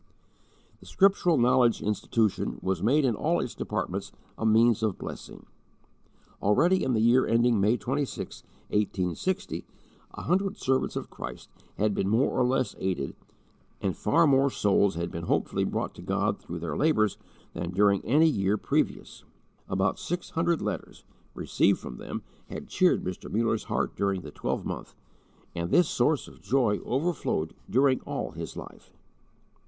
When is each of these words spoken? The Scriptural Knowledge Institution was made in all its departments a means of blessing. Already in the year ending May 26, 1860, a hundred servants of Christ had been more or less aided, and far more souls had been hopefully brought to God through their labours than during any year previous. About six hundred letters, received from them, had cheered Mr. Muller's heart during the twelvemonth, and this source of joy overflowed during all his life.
The 0.79 0.87
Scriptural 0.87 1.37
Knowledge 1.37 1.83
Institution 1.83 2.57
was 2.63 2.81
made 2.81 3.05
in 3.05 3.13
all 3.13 3.39
its 3.39 3.53
departments 3.53 4.11
a 4.35 4.47
means 4.47 4.81
of 4.81 4.97
blessing. 4.97 5.45
Already 6.41 6.83
in 6.83 6.93
the 6.93 6.99
year 6.99 7.27
ending 7.27 7.61
May 7.61 7.77
26, 7.77 8.41
1860, 8.69 9.63
a 10.15 10.21
hundred 10.23 10.57
servants 10.57 10.95
of 10.95 11.11
Christ 11.11 11.49
had 11.77 11.93
been 11.93 12.09
more 12.09 12.31
or 12.31 12.43
less 12.43 12.75
aided, 12.79 13.15
and 13.79 13.95
far 13.95 14.25
more 14.25 14.49
souls 14.49 14.95
had 14.95 15.11
been 15.11 15.25
hopefully 15.25 15.65
brought 15.65 15.93
to 15.93 16.01
God 16.01 16.39
through 16.39 16.57
their 16.57 16.75
labours 16.75 17.19
than 17.53 17.69
during 17.69 18.03
any 18.03 18.25
year 18.27 18.57
previous. 18.57 19.23
About 19.69 19.99
six 19.99 20.31
hundred 20.31 20.63
letters, 20.63 21.03
received 21.35 21.77
from 21.77 21.97
them, 21.97 22.23
had 22.49 22.67
cheered 22.67 23.03
Mr. 23.03 23.31
Muller's 23.31 23.65
heart 23.65 23.95
during 23.95 24.21
the 24.21 24.31
twelvemonth, 24.31 24.95
and 25.53 25.69
this 25.69 25.87
source 25.87 26.27
of 26.27 26.41
joy 26.41 26.79
overflowed 26.87 27.53
during 27.69 27.99
all 27.99 28.31
his 28.31 28.57
life. 28.57 28.89